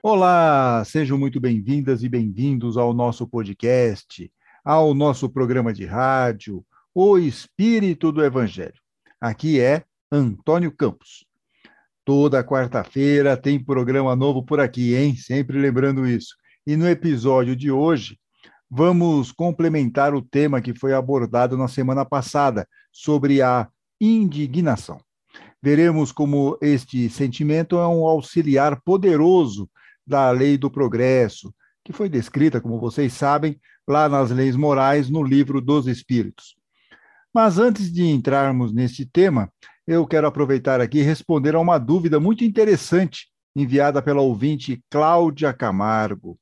[0.00, 4.30] Olá, sejam muito bem-vindas e bem-vindos ao nosso podcast,
[4.64, 8.80] ao nosso programa de rádio, O Espírito do Evangelho.
[9.20, 11.26] Aqui é Antônio Campos.
[12.04, 15.16] Toda quarta-feira tem programa novo por aqui, hein?
[15.16, 16.36] Sempre lembrando isso.
[16.64, 18.20] E no episódio de hoje,
[18.70, 23.68] vamos complementar o tema que foi abordado na semana passada sobre a
[24.00, 25.00] indignação.
[25.60, 29.68] Veremos como este sentimento é um auxiliar poderoso
[30.08, 31.54] da lei do progresso,
[31.84, 36.56] que foi descrita, como vocês sabem, lá nas leis morais no livro dos Espíritos.
[37.32, 39.50] Mas antes de entrarmos neste tema,
[39.86, 45.52] eu quero aproveitar aqui e responder a uma dúvida muito interessante enviada pela ouvinte Cláudia
[45.52, 46.38] Camargo.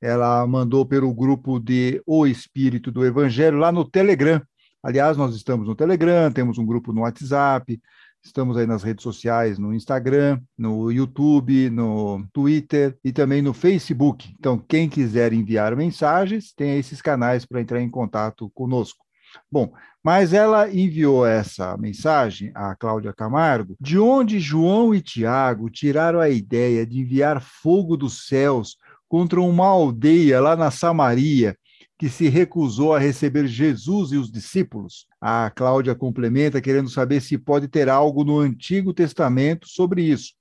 [0.00, 4.40] Ela mandou pelo grupo de O Espírito do Evangelho lá no Telegram.
[4.82, 7.80] Aliás, nós estamos no Telegram, temos um grupo no WhatsApp,
[8.22, 14.34] Estamos aí nas redes sociais, no Instagram, no YouTube, no Twitter e também no Facebook.
[14.38, 19.04] Então, quem quiser enviar mensagens, tem esses canais para entrar em contato conosco.
[19.50, 19.72] Bom,
[20.02, 26.28] mas ela enviou essa mensagem, a Cláudia Camargo, de onde João e Tiago tiraram a
[26.28, 28.76] ideia de enviar fogo dos céus
[29.08, 31.56] contra uma aldeia lá na Samaria
[32.00, 35.06] que se recusou a receber Jesus e os discípulos.
[35.20, 40.32] A Cláudia complementa, querendo saber se pode ter algo no Antigo Testamento sobre isso.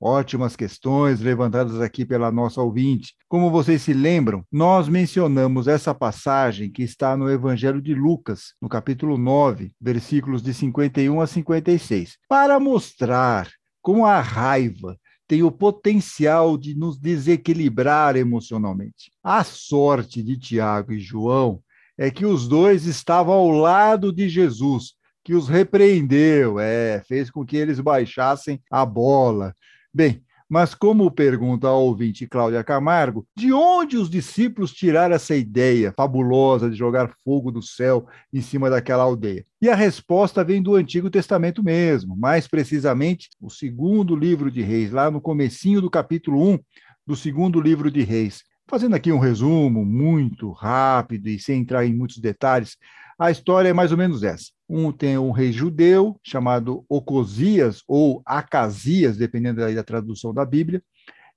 [0.00, 3.12] Ótimas questões levantadas aqui pela nossa ouvinte.
[3.28, 8.66] Como vocês se lembram, nós mencionamos essa passagem que está no Evangelho de Lucas, no
[8.66, 13.50] capítulo 9, versículos de 51 a 56, para mostrar
[13.82, 19.10] como a raiva tem o potencial de nos desequilibrar emocionalmente.
[19.22, 21.60] A sorte de Tiago e João
[21.98, 27.44] é que os dois estavam ao lado de Jesus, que os repreendeu, é, fez com
[27.44, 29.54] que eles baixassem a bola.
[29.92, 35.92] Bem, mas como pergunta a ouvinte Cláudia Camargo, de onde os discípulos tiraram essa ideia
[35.96, 39.44] fabulosa de jogar fogo do céu em cima daquela aldeia?
[39.60, 44.92] E a resposta vem do Antigo Testamento mesmo, mais precisamente o segundo livro de Reis,
[44.92, 46.58] lá no comecinho do capítulo 1
[47.06, 48.42] do segundo livro de Reis.
[48.68, 52.76] Fazendo aqui um resumo muito rápido e sem entrar em muitos detalhes,
[53.18, 54.50] a história é mais ou menos essa.
[54.68, 60.82] Um tem um rei judeu chamado Ocosias ou Acasias, dependendo da, tradução da Bíblia,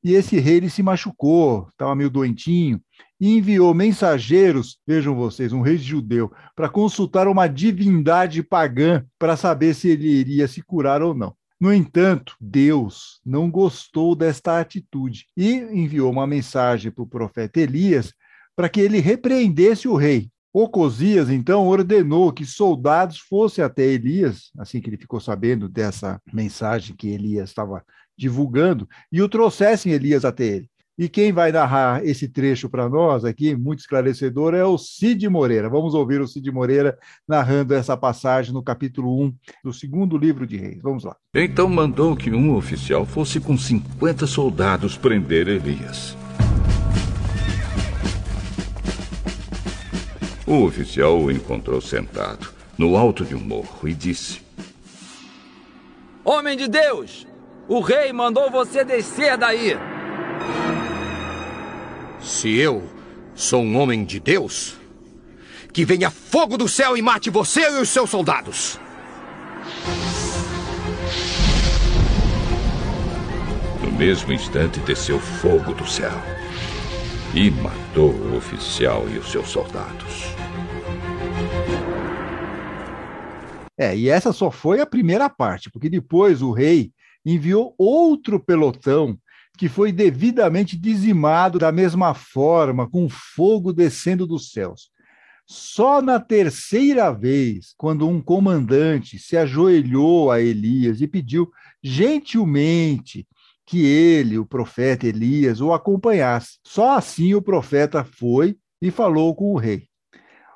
[0.03, 2.81] e esse rei ele se machucou, estava meio doentinho,
[3.19, 9.73] e enviou mensageiros, vejam vocês, um rei judeu, para consultar uma divindade pagã para saber
[9.73, 11.35] se ele iria se curar ou não.
[11.59, 18.13] No entanto, Deus não gostou desta atitude e enviou uma mensagem para o profeta Elias
[18.55, 20.29] para que ele repreendesse o rei.
[20.53, 26.95] Ocosias, então, ordenou que soldados fossem até Elias, assim que ele ficou sabendo dessa mensagem
[26.95, 27.83] que Elias estava
[28.17, 30.69] divulgando, e o trouxessem Elias até ele.
[30.99, 35.69] E quem vai narrar esse trecho para nós aqui, muito esclarecedor, é o Cid Moreira.
[35.69, 39.33] Vamos ouvir o Cid Moreira narrando essa passagem no capítulo 1
[39.63, 40.81] do segundo livro de Reis.
[40.81, 41.15] Vamos lá.
[41.33, 46.17] Então mandou que um oficial fosse com 50 soldados prender Elias.
[50.49, 54.41] O oficial o encontrou sentado no alto de um morro e disse:
[56.25, 57.27] Homem de Deus,
[57.67, 59.77] o rei mandou você descer daí.
[62.19, 62.83] Se eu
[63.35, 64.75] sou um homem de Deus,
[65.71, 68.79] que venha fogo do céu e mate você e os seus soldados.
[73.83, 76.19] No mesmo instante desceu fogo do céu
[77.35, 80.25] e matou o oficial e os seus soldados.
[83.77, 86.91] É, e essa só foi a primeira parte, porque depois o rei
[87.25, 89.17] enviou outro pelotão
[89.57, 94.89] que foi devidamente dizimado da mesma forma, com fogo descendo dos céus.
[95.45, 101.49] Só na terceira vez, quando um comandante se ajoelhou a Elias e pediu
[101.81, 103.27] gentilmente
[103.69, 106.57] que ele, o profeta Elias, o acompanhasse.
[106.65, 109.87] Só assim o profeta foi e falou com o rei.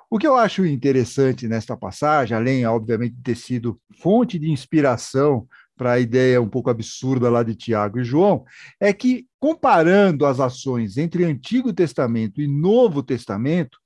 [0.09, 5.47] O que eu acho interessante nesta passagem, além, obviamente, de ter sido fonte de inspiração
[5.77, 8.45] para a ideia um pouco absurda lá de Tiago e João,
[8.79, 13.77] é que, comparando as ações entre Antigo Testamento e Novo Testamento,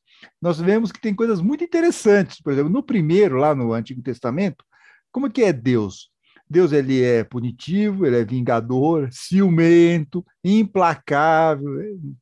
[0.41, 2.41] nós vemos que tem coisas muito interessantes.
[2.41, 4.63] Por exemplo, no primeiro, lá no Antigo Testamento,
[5.11, 6.09] como que é Deus?
[6.49, 11.69] Deus ele é punitivo, ele é vingador, ciumento, implacável,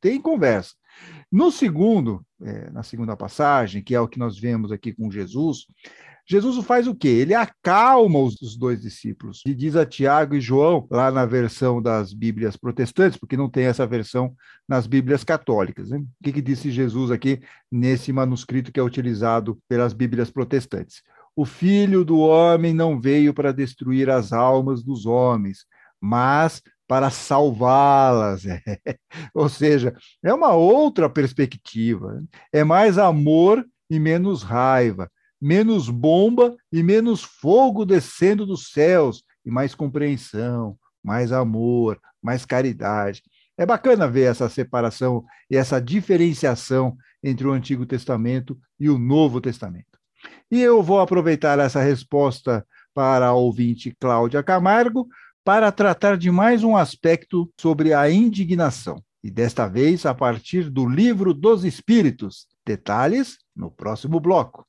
[0.00, 0.72] tem conversa.
[1.30, 5.66] No segundo, é, na segunda passagem, que é o que nós vemos aqui com Jesus,
[6.28, 7.08] Jesus faz o quê?
[7.08, 9.42] Ele acalma os, os dois discípulos.
[9.46, 13.66] E diz a Tiago e João, lá na versão das Bíblias protestantes, porque não tem
[13.66, 14.34] essa versão
[14.68, 15.90] nas Bíblias católicas.
[15.90, 15.98] Né?
[15.98, 17.40] O que, que disse Jesus aqui
[17.70, 21.00] nesse manuscrito que é utilizado pelas Bíblias protestantes?
[21.36, 25.66] O filho do homem não veio para destruir as almas dos homens,
[26.00, 28.44] mas para salvá-las.
[29.34, 29.94] Ou seja,
[30.24, 32.24] é uma outra perspectiva.
[32.52, 35.10] É mais amor e menos raiva
[35.40, 43.22] menos bomba e menos fogo descendo dos céus, e mais compreensão, mais amor, mais caridade.
[43.56, 49.40] É bacana ver essa separação e essa diferenciação entre o Antigo Testamento e o Novo
[49.40, 49.95] Testamento.
[50.50, 55.06] E eu vou aproveitar essa resposta para a ouvinte Cláudia Camargo
[55.44, 60.88] para tratar de mais um aspecto sobre a indignação, e desta vez a partir do
[60.88, 62.46] Livro dos Espíritos.
[62.64, 64.64] Detalhes no próximo bloco.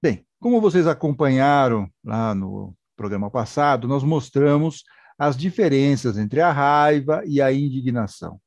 [0.00, 4.84] Bem, como vocês acompanharam lá no programa passado, nós mostramos
[5.18, 8.40] as diferenças entre a raiva e a indignação.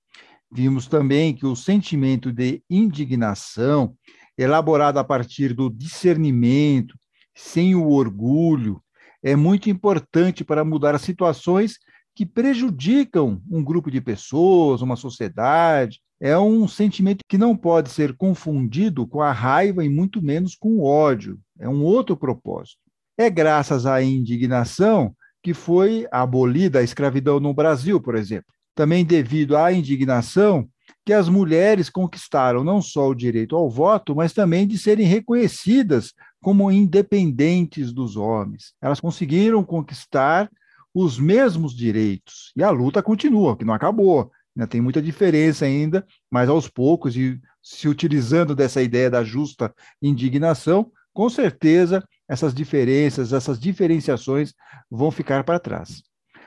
[0.53, 3.95] Vimos também que o sentimento de indignação,
[4.37, 6.95] elaborado a partir do discernimento,
[7.33, 8.81] sem o orgulho,
[9.23, 11.77] é muito importante para mudar situações
[12.13, 18.15] que prejudicam um grupo de pessoas, uma sociedade, é um sentimento que não pode ser
[18.15, 21.39] confundido com a raiva e muito menos com o ódio.
[21.57, 22.77] É um outro propósito.
[23.17, 28.53] É graças à indignação que foi abolida a escravidão no Brasil, por exemplo.
[28.75, 30.67] Também devido à indignação
[31.05, 36.13] que as mulheres conquistaram não só o direito ao voto, mas também de serem reconhecidas
[36.41, 38.73] como independentes dos homens.
[38.81, 40.49] Elas conseguiram conquistar
[40.93, 42.51] os mesmos direitos.
[42.55, 44.31] E a luta continua, que não acabou.
[44.55, 44.65] Né?
[44.65, 50.91] Tem muita diferença ainda, mas aos poucos, e se utilizando dessa ideia da justa indignação,
[51.13, 54.53] com certeza essas diferenças, essas diferenciações
[54.89, 56.01] vão ficar para trás.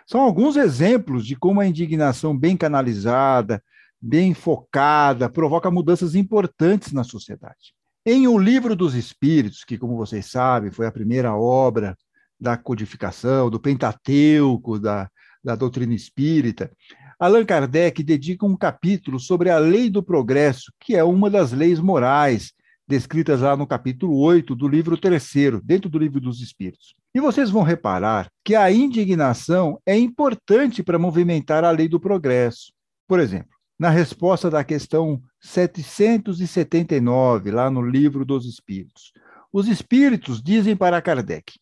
[0.07, 3.63] São alguns exemplos de como a indignação bem canalizada,
[4.01, 7.75] bem focada, provoca mudanças importantes na sociedade.
[8.05, 11.97] Em O Livro dos Espíritos, que, como vocês sabem, foi a primeira obra
[12.39, 15.09] da codificação, do Pentateuco, da,
[15.43, 16.71] da doutrina espírita,
[17.19, 21.81] Allan Kardec dedica um capítulo sobre a lei do progresso, que é uma das leis
[21.81, 22.53] morais
[22.87, 26.95] descritas lá no capítulo 8 do livro terceiro, dentro do livro dos Espíritos.
[27.15, 32.73] E vocês vão reparar que a indignação é importante para movimentar a lei do progresso.
[33.07, 39.13] Por exemplo, na resposta da questão 779, lá no livro dos Espíritos,
[39.53, 41.53] os Espíritos dizem para Kardec: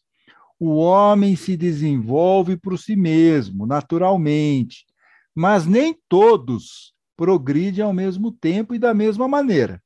[0.59, 4.87] o homem se desenvolve por si mesmo, naturalmente,
[5.35, 9.83] mas nem todos progridem ao mesmo tempo e da mesma maneira.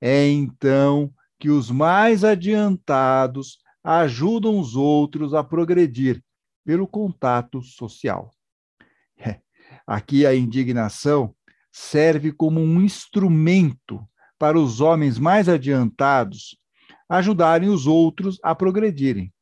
[0.00, 6.22] É então que os mais adiantados ajudam os outros a progredir
[6.64, 8.30] pelo contato social.
[9.18, 9.40] É.
[9.86, 11.34] Aqui a indignação
[11.70, 14.02] serve como um instrumento
[14.38, 16.56] para os homens mais adiantados
[17.08, 19.32] ajudarem os outros a progredirem.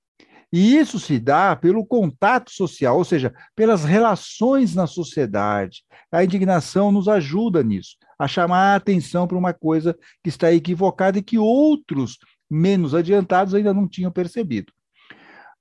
[0.52, 5.82] E isso se dá pelo contato social, ou seja, pelas relações na sociedade.
[6.10, 11.18] A indignação nos ajuda nisso, a chamar a atenção para uma coisa que está equivocada
[11.18, 12.18] e que outros
[12.52, 14.72] menos adiantados ainda não tinham percebido.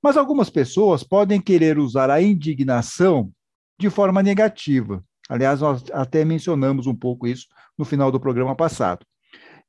[0.03, 3.31] Mas algumas pessoas podem querer usar a indignação
[3.79, 5.03] de forma negativa.
[5.29, 9.05] Aliás, nós até mencionamos um pouco isso no final do programa passado.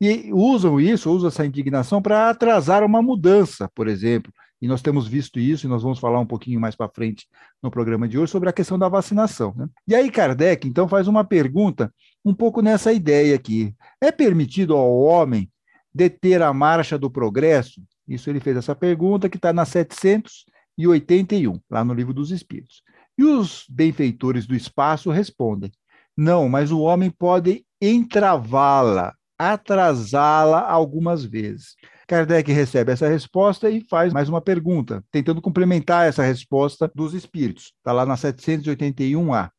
[0.01, 5.07] E usam isso, usam essa indignação para atrasar uma mudança, por exemplo, e nós temos
[5.07, 7.29] visto isso, e nós vamos falar um pouquinho mais para frente
[7.63, 9.55] no programa de hoje sobre a questão da vacinação.
[9.57, 9.69] Né?
[9.87, 11.93] E aí, Kardec, então, faz uma pergunta
[12.25, 15.51] um pouco nessa ideia aqui: é permitido ao homem
[15.95, 17.83] deter a marcha do progresso?
[18.07, 22.83] Isso ele fez essa pergunta, que está na 781, lá no Livro dos Espíritos.
[23.19, 25.71] E os benfeitores do espaço respondem:
[26.17, 31.75] não, mas o homem pode entravá-la, atrasá-la algumas vezes.
[32.07, 37.73] Kardec recebe essa resposta e faz mais uma pergunta, tentando complementar essa resposta dos espíritos.
[37.79, 39.51] Está lá na 781A.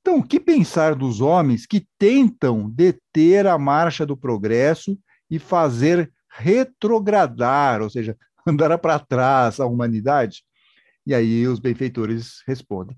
[0.00, 4.98] Então, o que pensar dos homens que tentam deter a marcha do progresso
[5.32, 8.14] e fazer retrogradar, ou seja,
[8.46, 10.44] andar para trás a humanidade?
[11.06, 12.96] E aí os benfeitores respondem: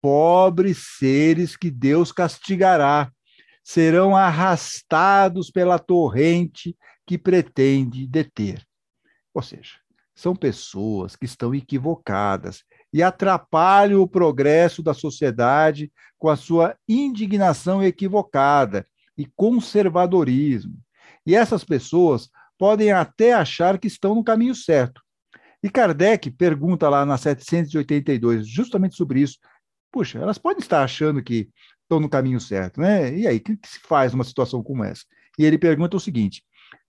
[0.00, 3.12] pobres seres que Deus castigará,
[3.62, 6.74] serão arrastados pela torrente
[7.06, 8.64] que pretende deter.
[9.34, 9.74] Ou seja,
[10.14, 12.64] são pessoas que estão equivocadas,
[12.94, 18.86] e atrapalham o progresso da sociedade com a sua indignação equivocada
[19.18, 20.83] e conservadorismo.
[21.26, 22.28] E essas pessoas
[22.58, 25.02] podem até achar que estão no caminho certo.
[25.62, 29.38] E Kardec pergunta lá na 782, justamente sobre isso.
[29.90, 31.48] Puxa, elas podem estar achando que
[31.82, 33.16] estão no caminho certo, né?
[33.16, 35.04] E aí, o que, que se faz numa situação como essa?
[35.38, 36.42] E ele pergunta o seguinte: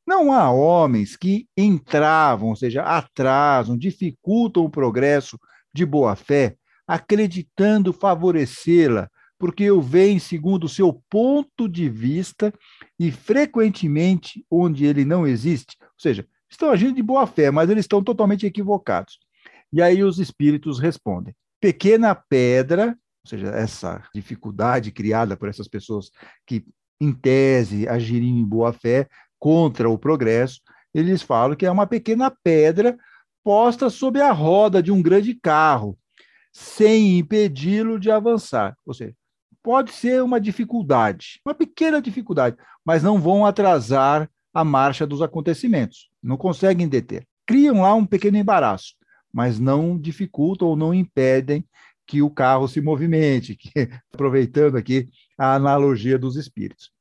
[0.06, 5.40] não há homens que entravam, ou seja, atrasam, dificultam o progresso
[5.74, 6.56] de boa fé,
[6.88, 9.10] acreditando favorecê-la,
[9.46, 12.52] porque o veem segundo o seu ponto de vista
[13.00, 15.78] e frequentemente onde ele não existe.
[15.80, 19.20] Ou seja, estão agindo de boa fé, mas eles estão totalmente equivocados.
[19.72, 26.10] E aí os espíritos respondem: pequena pedra, ou seja, essa dificuldade criada por essas pessoas
[26.44, 26.66] que,
[27.00, 30.60] em tese, agiriam em boa fé contra o progresso,
[30.92, 32.98] eles falam que é uma pequena pedra
[33.44, 35.96] posta sob a roda de um grande carro,
[36.52, 38.76] sem impedi-lo de avançar.
[38.84, 39.14] Ou seja,
[39.66, 42.56] pode ser uma dificuldade, uma pequena dificuldade,
[42.86, 47.26] mas não vão atrasar a marcha dos acontecimentos, não conseguem deter.
[47.48, 48.94] Criam lá um pequeno embaraço,
[49.34, 51.66] mas não dificultam ou não impedem
[52.06, 53.72] que o carro se movimente, que,
[54.14, 56.92] aproveitando aqui a analogia dos espíritos.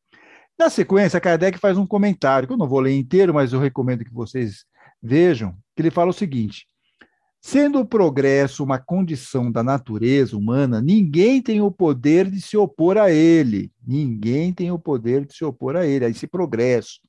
[0.59, 4.07] Na sequência, Kardec faz um comentário, que eu não vou ler inteiro, mas eu recomendo
[4.07, 4.65] que vocês
[5.03, 6.67] vejam, que ele fala o seguinte:
[7.47, 12.97] Sendo o progresso uma condição da natureza humana, ninguém tem o poder de se opor
[12.97, 13.71] a ele.
[13.87, 17.01] Ninguém tem o poder de se opor a ele, a esse progresso.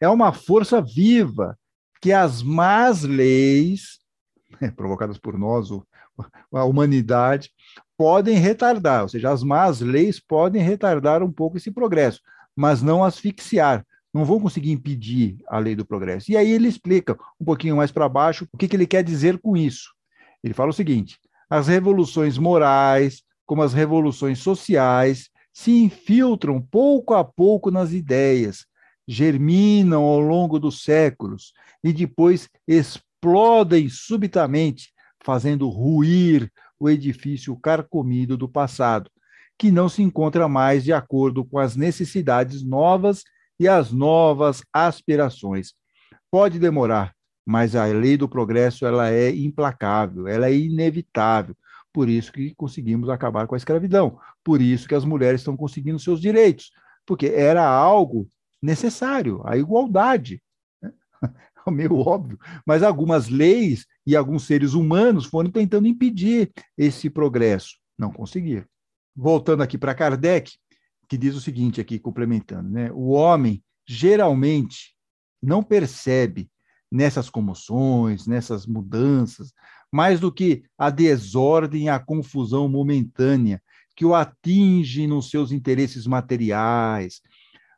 [0.00, 1.54] É uma força viva
[2.00, 3.98] que as más leis,
[4.74, 5.68] provocadas por nós,
[6.50, 7.50] a humanidade,
[7.94, 12.22] podem retardar, ou seja, as más leis podem retardar um pouco esse progresso,
[12.56, 16.30] mas não asfixiar, não vão conseguir impedir a lei do progresso.
[16.30, 19.38] E aí ele explica um pouquinho mais para baixo o que, que ele quer dizer
[19.38, 19.92] com isso.
[20.42, 27.24] Ele fala o seguinte: as revoluções morais, como as revoluções sociais, se infiltram pouco a
[27.24, 28.66] pouco nas ideias,
[29.06, 34.92] germinam ao longo dos séculos e depois explodem subitamente,
[35.24, 39.10] fazendo ruir o edifício carcomido do passado,
[39.58, 43.24] que não se encontra mais de acordo com as necessidades novas
[43.58, 45.74] e as novas aspirações.
[46.30, 51.56] Pode demorar, mas a lei do progresso ela é implacável, ela é inevitável.
[51.92, 55.98] Por isso que conseguimos acabar com a escravidão, por isso que as mulheres estão conseguindo
[55.98, 56.70] seus direitos,
[57.06, 58.28] porque era algo
[58.62, 60.42] necessário, a igualdade.
[60.82, 60.92] Né?
[61.66, 67.76] É meio óbvio, mas algumas leis e alguns seres humanos foram tentando impedir esse progresso,
[67.98, 68.64] não conseguiram.
[69.14, 70.52] Voltando aqui para Kardec,
[71.08, 72.90] que diz o seguinte aqui, complementando, né?
[72.92, 74.94] O homem geralmente
[75.42, 76.50] não percebe
[76.90, 79.52] nessas comoções, nessas mudanças,
[79.92, 83.62] mais do que a desordem e a confusão momentânea
[83.96, 87.20] que o atinge nos seus interesses materiais.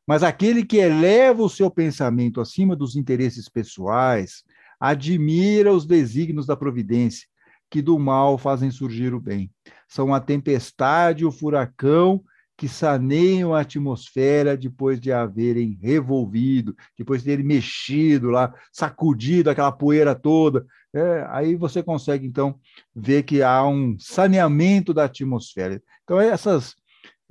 [0.07, 4.43] Mas aquele que eleva o seu pensamento acima dos interesses pessoais,
[4.79, 7.29] admira os desígnios da providência,
[7.71, 9.51] que do mal fazem surgir o bem.
[9.89, 12.23] São a tempestade e o furacão
[12.61, 19.73] que saneiam a atmosfera depois de haverem revolvido, depois de terem mexido lá, sacudido aquela
[19.73, 20.67] poeira toda.
[20.93, 22.61] É, aí você consegue, então,
[22.95, 25.83] ver que há um saneamento da atmosfera.
[26.05, 26.75] Então, essas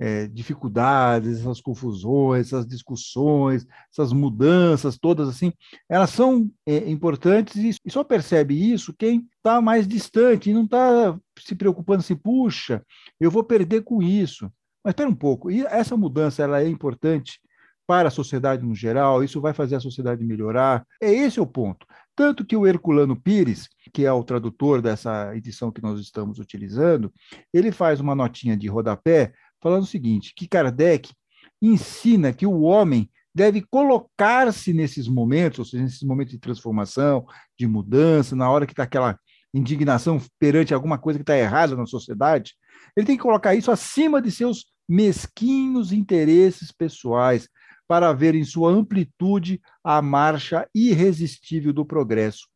[0.00, 5.52] é, dificuldades, essas confusões, essas discussões, essas mudanças todas assim,
[5.88, 11.16] elas são é, importantes e só percebe isso quem está mais distante e não está
[11.38, 12.84] se preocupando se, puxa,
[13.20, 14.50] eu vou perder com isso.
[14.84, 17.40] Mas espera um pouco, e essa mudança ela é importante
[17.86, 20.86] para a sociedade no geral, isso vai fazer a sociedade melhorar.
[21.02, 21.84] É esse o ponto.
[22.14, 27.12] Tanto que o Herculano Pires, que é o tradutor dessa edição que nós estamos utilizando,
[27.52, 31.12] ele faz uma notinha de rodapé falando o seguinte, que Kardec
[31.60, 37.26] ensina que o homem deve colocar-se nesses momentos, ou seja, nesses momentos de transformação,
[37.58, 39.18] de mudança, na hora que está aquela
[39.52, 42.54] indignação perante alguma coisa que está errada na sociedade,
[42.96, 47.48] ele tem que colocar isso acima de seus mesquinhos interesses pessoais,
[47.90, 52.46] para ver em sua amplitude a marcha irresistível do progresso,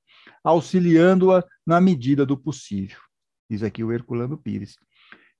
[0.44, 2.98] auxiliando-a na medida do possível.
[3.50, 4.76] Diz aqui o Herculano Pires.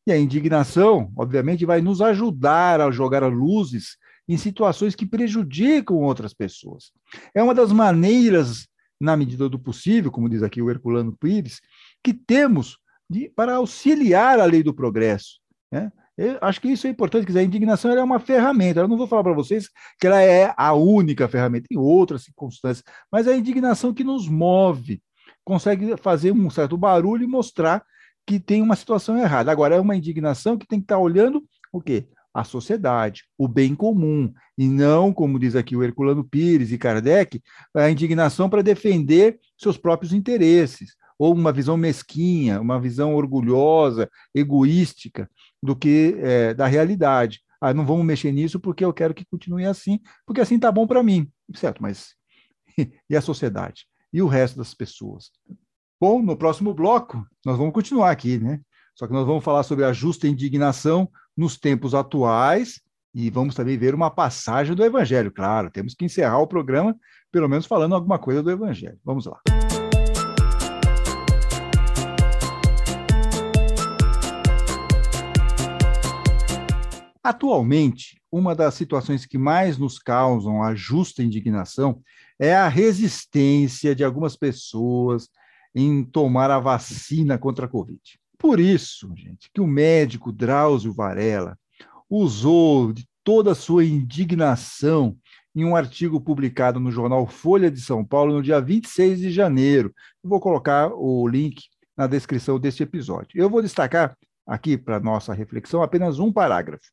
[0.04, 3.96] E a indignação, obviamente, vai nos ajudar a jogar luzes
[4.28, 6.90] em situações que prejudicam outras pessoas.
[7.32, 8.66] É uma das maneiras,
[9.00, 11.60] na medida do possível, como diz aqui o Herculano Pires,
[12.02, 15.40] que temos de, para auxiliar a lei do progresso.
[15.70, 15.90] Né?
[16.16, 18.80] Eu acho que isso é importante, dizer, a indignação é uma ferramenta.
[18.80, 19.68] Eu não vou falar para vocês
[19.98, 24.28] que ela é a única ferramenta, em outras circunstâncias, mas é a indignação que nos
[24.28, 25.02] move,
[25.44, 27.84] consegue fazer um certo barulho e mostrar
[28.26, 29.50] que tem uma situação errada.
[29.50, 31.42] Agora, é uma indignação que tem que estar olhando
[31.72, 32.08] o quê?
[32.32, 37.40] A sociedade, o bem comum, e não, como diz aqui o Herculano Pires e Kardec,
[37.74, 45.28] a indignação para defender seus próprios interesses, ou uma visão mesquinha, uma visão orgulhosa, egoística
[45.62, 47.40] do que é, da realidade.
[47.60, 50.86] Ah, não vamos mexer nisso porque eu quero que continue assim, porque assim está bom
[50.86, 51.30] para mim.
[51.54, 52.14] Certo, mas
[53.08, 53.86] e a sociedade?
[54.12, 55.30] E o resto das pessoas?
[56.00, 58.60] Bom, no próximo bloco, nós vamos continuar aqui, né?
[58.94, 62.80] Só que nós vamos falar sobre a justa indignação nos tempos atuais
[63.14, 65.32] e vamos também ver uma passagem do Evangelho.
[65.32, 66.96] Claro, temos que encerrar o programa,
[67.32, 68.98] pelo menos falando alguma coisa do Evangelho.
[69.04, 69.40] Vamos lá.
[77.24, 82.02] Atualmente, uma das situações que mais nos causam a justa indignação
[82.38, 85.30] é a resistência de algumas pessoas
[85.74, 87.98] em tomar a vacina contra a Covid.
[88.38, 91.58] Por isso, gente, que o médico Drauzio Varela
[92.10, 95.16] usou de toda a sua indignação
[95.56, 99.94] em um artigo publicado no jornal Folha de São Paulo no dia 26 de janeiro.
[100.22, 101.62] Eu vou colocar o link
[101.96, 103.30] na descrição deste episódio.
[103.34, 104.14] Eu vou destacar
[104.46, 106.84] aqui para nossa reflexão apenas um parágrafo.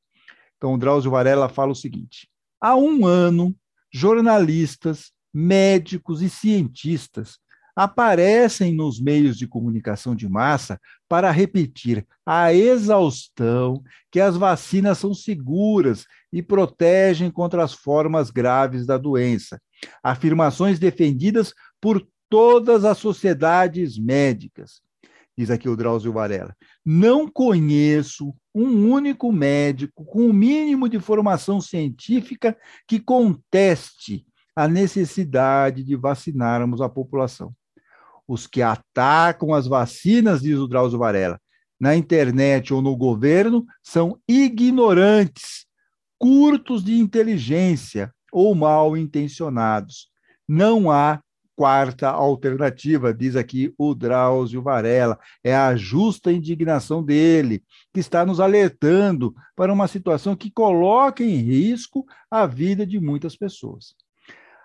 [0.62, 2.30] Então, o Drauzio Varela fala o seguinte:
[2.62, 3.56] há um ano,
[3.92, 7.40] jornalistas, médicos e cientistas
[7.76, 15.16] aparecem nos meios de comunicação de massa para repetir a exaustão que as vacinas são
[15.16, 19.60] seguras e protegem contra as formas graves da doença.
[20.04, 24.80] Afirmações defendidas por todas as sociedades médicas
[25.38, 26.56] diz aqui o Drauzio Varela.
[26.86, 32.58] Não conheço um único médico com o mínimo de formação científica
[32.88, 37.54] que conteste a necessidade de vacinarmos a população.
[38.28, 41.40] Os que atacam as vacinas, diz o Drauzio Varela,
[41.80, 45.66] na internet ou no governo, são ignorantes,
[46.20, 50.10] curtos de inteligência ou mal intencionados.
[50.48, 51.20] Não há
[51.56, 58.40] quarta alternativa, diz aqui o Drauzio Varela, é a justa indignação dele, que está nos
[58.40, 63.96] alertando para uma situação que coloca em risco a vida de muitas pessoas.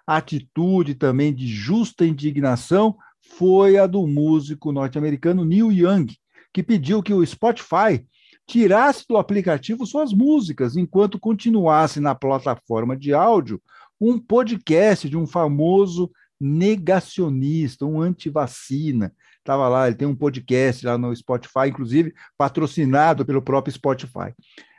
[0.06, 2.96] Atitude também de justa indignação
[3.36, 6.06] foi a do músico norte-americano Neil Young,
[6.52, 8.04] que pediu que o Spotify
[8.46, 13.60] tirasse do aplicativo suas músicas enquanto continuasse na plataforma de áudio
[14.00, 19.12] um podcast de um famoso negacionista, um antivacina.
[19.38, 24.34] Estava lá, ele tem um podcast lá no Spotify, inclusive patrocinado pelo próprio Spotify.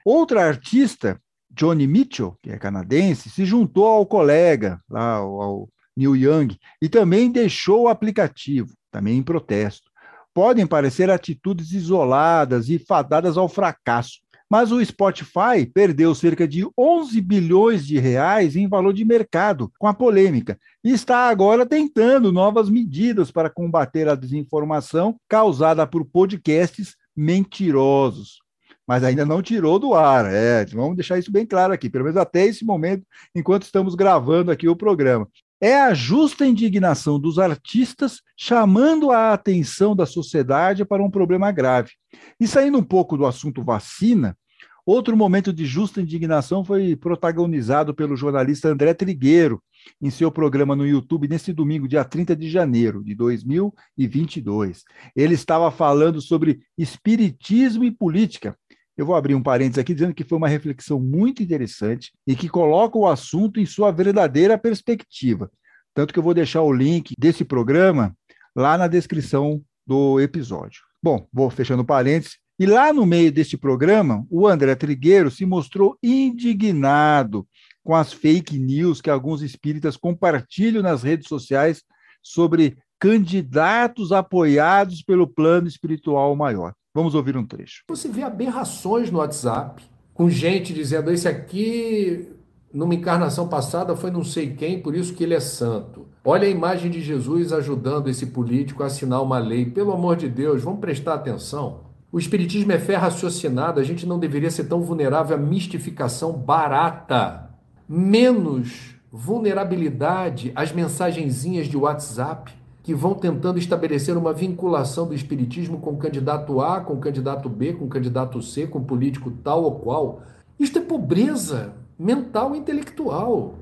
[0.06, 6.58] Outra artista, Johnny Mitchell, que é canadense, se juntou ao colega, lá, ao Neil Young,
[6.82, 9.90] e também deixou o aplicativo, também em protesto.
[10.34, 17.20] Podem parecer atitudes isoladas e fadadas ao fracasso, mas o Spotify perdeu cerca de 11
[17.22, 22.70] bilhões de reais em valor de mercado com a polêmica e está agora tentando novas
[22.70, 28.40] medidas para combater a desinformação causada por podcasts mentirosos.
[28.88, 32.18] Mas ainda não tirou do ar, é, vamos deixar isso bem claro aqui, pelo menos
[32.18, 33.06] até esse momento,
[33.36, 35.28] enquanto estamos gravando aqui o programa
[35.60, 41.92] é a justa indignação dos artistas chamando a atenção da sociedade para um problema grave.
[42.40, 44.38] E saindo um pouco do assunto vacina,
[44.86, 49.62] outro momento de justa indignação foi protagonizado pelo jornalista André Trigueiro
[50.02, 54.84] em seu programa no YouTube nesse domingo, dia 30 de janeiro de 2022.
[55.16, 58.56] Ele estava falando sobre espiritismo e política,
[58.98, 62.50] eu vou abrir um parênteses aqui dizendo que foi uma reflexão muito interessante e que
[62.50, 65.52] coloca o assunto em sua verdadeira perspectiva.
[65.94, 68.16] Tanto que eu vou deixar o link desse programa
[68.56, 70.82] lá na descrição do episódio.
[71.02, 72.38] Bom, vou fechando parênteses.
[72.60, 77.48] E lá no meio deste programa, o André Trigueiro se mostrou indignado
[77.84, 81.84] com as fake news que alguns espíritas compartilham nas redes sociais
[82.22, 86.74] sobre candidatos apoiados pelo plano espiritual maior.
[86.98, 87.84] Vamos ouvir um trecho.
[87.90, 89.84] Você vê aberrações no WhatsApp,
[90.16, 92.28] com gente dizendo: esse aqui,
[92.74, 96.08] numa encarnação passada, foi não sei quem, por isso que ele é santo.
[96.26, 99.64] Olha a imagem de Jesus ajudando esse político a assinar uma lei.
[99.64, 101.82] Pelo amor de Deus, vamos prestar atenção.
[102.12, 107.52] O Espiritismo é fé raciocinada, a gente não deveria ser tão vulnerável à mistificação barata.
[107.88, 112.57] Menos vulnerabilidade às mensagenzinhas de WhatsApp
[112.88, 117.50] que vão tentando estabelecer uma vinculação do espiritismo com o candidato A, com o candidato
[117.50, 120.22] B, com o candidato C, com o político tal ou qual.
[120.58, 123.56] Isto é pobreza mental e intelectual.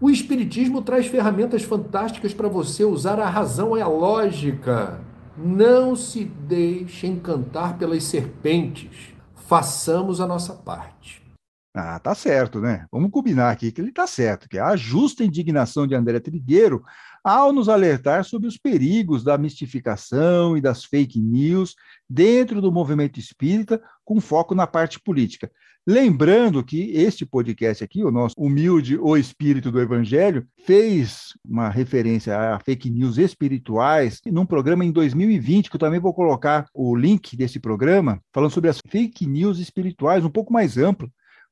[0.00, 4.98] O espiritismo traz ferramentas fantásticas para você usar a razão e a lógica.
[5.38, 9.14] Não se deixe encantar pelas serpentes.
[9.36, 11.22] Façamos a nossa parte.
[11.72, 12.84] Ah, tá certo, né?
[12.90, 16.82] Vamos combinar aqui que ele tá certo, que a justa indignação de André Trigueiro
[17.22, 21.76] ao nos alertar sobre os perigos da mistificação e das fake news
[22.08, 25.48] dentro do movimento espírita, com foco na parte política.
[25.86, 32.36] Lembrando que este podcast aqui, o nosso humilde O Espírito do Evangelho, fez uma referência
[32.36, 37.36] a fake news espirituais num programa em 2020, que eu também vou colocar o link
[37.36, 41.10] desse programa, falando sobre as fake news espirituais, um pouco mais amplo,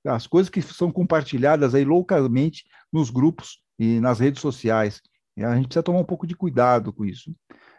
[0.09, 5.01] as coisas que são compartilhadas aí loucamente nos grupos e nas redes sociais.
[5.37, 7.35] E a gente precisa tomar um pouco de cuidado com isso.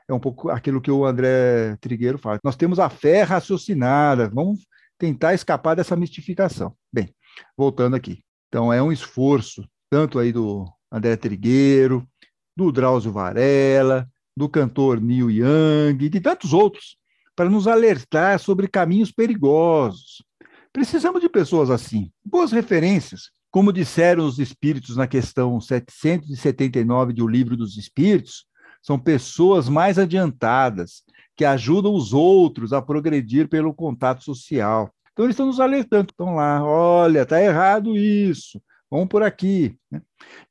[0.08, 2.40] É um pouco aquilo que o André Trigueiro fala.
[2.44, 4.66] Nós temos a fé raciocinada, vamos
[4.98, 6.74] tentar escapar dessa mistificação.
[6.92, 7.14] Bem,
[7.58, 8.24] voltando aqui.
[8.48, 12.08] Então, é um esforço, tanto aí do André Trigueiro,
[12.56, 16.98] do Drauzio Varela, do cantor Neil Young e de tantos outros,
[17.36, 20.24] para nos alertar sobre caminhos perigosos.
[20.72, 27.28] Precisamos de pessoas assim, boas referências, como disseram os espíritos na questão 779 de O
[27.28, 28.46] Livro dos Espíritos,
[28.82, 31.04] são pessoas mais adiantadas,
[31.36, 34.94] que ajudam os outros a progredir pelo contato social.
[35.12, 39.76] Então, eles estão nos alertando, estão lá, olha, está errado isso, vamos por aqui.
[39.92, 40.02] Né?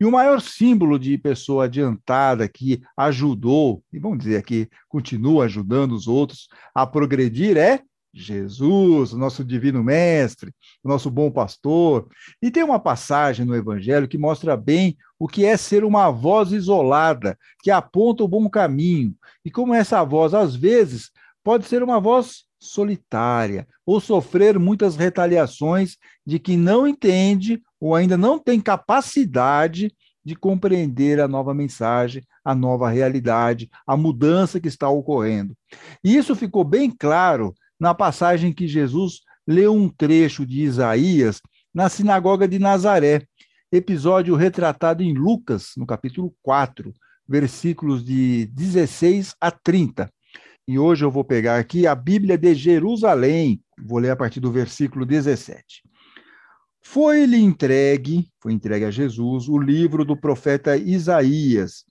[0.00, 5.92] E o maior símbolo de pessoa adiantada que ajudou, e vamos dizer aqui, continua ajudando
[5.92, 12.08] os outros a progredir é Jesus, o nosso divino mestre, o nosso bom pastor.
[12.42, 16.52] E tem uma passagem no Evangelho que mostra bem o que é ser uma voz
[16.52, 19.14] isolada, que aponta o bom caminho.
[19.44, 21.10] E como essa voz, às vezes,
[21.42, 28.16] pode ser uma voz solitária, ou sofrer muitas retaliações de quem não entende ou ainda
[28.16, 29.92] não tem capacidade
[30.24, 35.56] de compreender a nova mensagem, a nova realidade, a mudança que está ocorrendo.
[36.02, 41.40] E isso ficou bem claro na passagem que Jesus leu um trecho de Isaías
[41.72, 43.26] na sinagoga de Nazaré,
[43.70, 46.92] episódio retratado em Lucas, no capítulo 4,
[47.28, 50.10] versículos de 16 a 30.
[50.66, 54.50] E hoje eu vou pegar aqui a Bíblia de Jerusalém, vou ler a partir do
[54.50, 55.82] versículo 17.
[56.82, 61.84] Foi-lhe entregue, foi entregue a Jesus, o livro do profeta Isaías.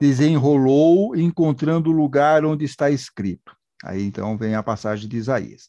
[0.00, 3.57] Desenrolou, encontrando o lugar onde está escrito.
[3.84, 5.68] Aí então vem a passagem de Isaías.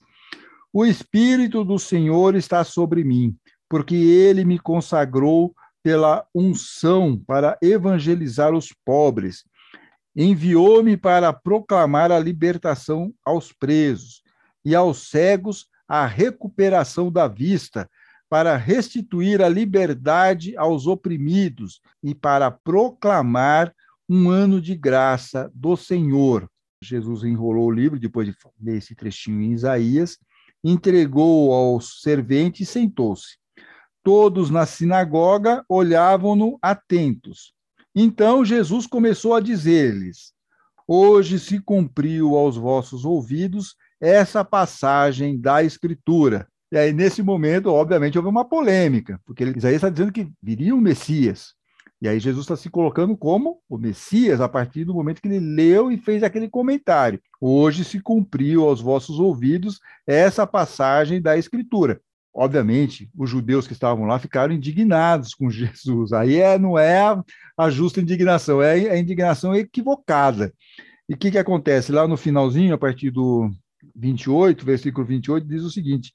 [0.72, 3.36] O Espírito do Senhor está sobre mim,
[3.68, 9.44] porque ele me consagrou pela unção para evangelizar os pobres.
[10.16, 14.22] Enviou-me para proclamar a libertação aos presos
[14.66, 17.90] e aos cegos a recuperação da vista,
[18.30, 23.74] para restituir a liberdade aos oprimidos e para proclamar
[24.08, 26.48] um ano de graça do Senhor.
[26.82, 30.18] Jesus enrolou o livro, depois de ler esse trechinho em Isaías,
[30.64, 33.38] entregou ao servente e sentou-se.
[34.04, 37.54] Todos na sinagoga olhavam-no atentos.
[37.94, 40.34] Então Jesus começou a dizer-lhes:
[40.88, 46.48] Hoje se cumpriu aos vossos ouvidos essa passagem da Escritura.
[46.72, 50.80] E aí, nesse momento, obviamente, houve uma polêmica, porque Isaías está dizendo que viria um
[50.80, 51.56] Messias.
[52.02, 55.40] E aí Jesus está se colocando como o Messias a partir do momento que ele
[55.40, 57.22] leu e fez aquele comentário.
[57.42, 62.00] Hoje se cumpriu aos vossos ouvidos essa passagem da Escritura.
[62.34, 66.14] Obviamente, os judeus que estavam lá ficaram indignados com Jesus.
[66.14, 67.22] Aí é, não é a,
[67.58, 70.54] a justa indignação, é a indignação equivocada.
[71.10, 71.92] E o que, que acontece?
[71.92, 73.50] Lá no finalzinho, a partir do
[73.94, 76.14] 28, versículo 28, diz o seguinte: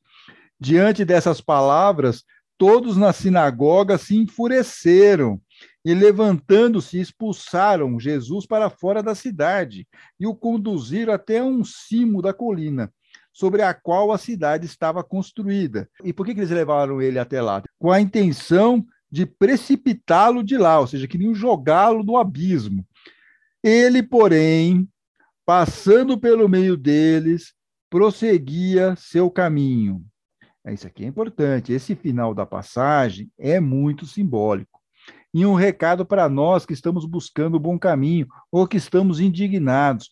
[0.59, 2.25] Diante dessas palavras,
[2.57, 5.41] todos na sinagoga se enfureceram
[5.85, 9.87] e levantando-se, expulsaram Jesus para fora da cidade
[10.19, 12.91] e o conduziram até um cimo da colina,
[13.33, 15.89] sobre a qual a cidade estava construída.
[16.03, 17.63] E por que, que eles levaram ele até lá?
[17.79, 22.85] Com a intenção de precipitá-lo de lá, ou seja, queriam jogá-lo no abismo.
[23.63, 24.89] Ele, porém,
[25.45, 27.53] passando pelo meio deles,
[27.91, 30.05] prosseguia seu caminho.
[30.67, 31.73] Isso aqui é importante.
[31.73, 34.84] Esse final da passagem é muito simbólico
[35.35, 40.11] e um recado para nós que estamos buscando o bom caminho ou que estamos indignados.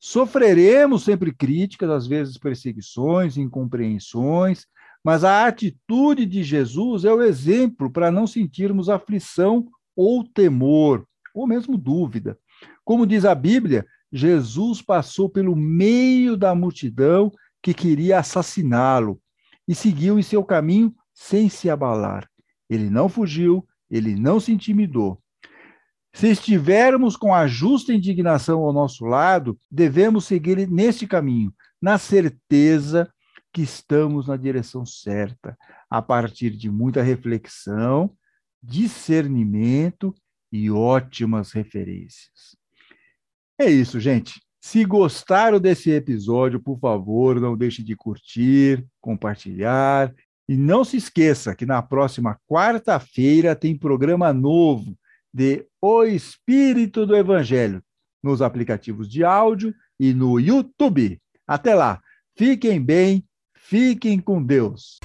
[0.00, 4.66] Sofreremos sempre críticas, às vezes perseguições, incompreensões,
[5.04, 11.46] mas a atitude de Jesus é o exemplo para não sentirmos aflição ou temor, ou
[11.46, 12.36] mesmo dúvida.
[12.84, 17.30] Como diz a Bíblia, Jesus passou pelo meio da multidão
[17.62, 19.20] que queria assassiná-lo
[19.68, 22.28] e seguiu em seu caminho sem se abalar.
[22.68, 25.20] Ele não fugiu, ele não se intimidou.
[26.12, 33.12] Se estivermos com a justa indignação ao nosso lado, devemos seguir neste caminho, na certeza
[33.52, 35.56] que estamos na direção certa,
[35.88, 38.14] a partir de muita reflexão,
[38.62, 40.14] discernimento
[40.52, 42.56] e ótimas referências.
[43.58, 44.40] É isso, gente.
[44.60, 50.14] Se gostaram desse episódio, por favor, não deixe de curtir, compartilhar.
[50.50, 54.98] E não se esqueça que na próxima quarta-feira tem programa novo
[55.32, 57.80] de O Espírito do Evangelho
[58.20, 61.20] nos aplicativos de áudio e no YouTube.
[61.46, 62.00] Até lá.
[62.36, 64.98] Fiquem bem, fiquem com Deus.